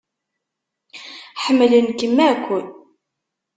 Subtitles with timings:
[1.43, 2.47] Ḥemmlen-kem akk.